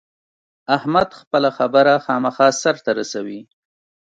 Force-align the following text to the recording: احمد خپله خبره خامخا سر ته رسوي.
احمد 0.77 1.09
خپله 1.19 1.49
خبره 1.57 1.93
خامخا 2.05 2.47
سر 2.61 2.75
ته 2.83 2.91
رسوي. 2.99 3.39